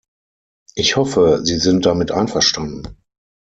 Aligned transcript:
Ich 0.73 0.95
hoffe, 0.95 1.41
Sie 1.43 1.59
sind 1.59 1.85
damit 1.85 2.11
einverstanden. 2.11 3.03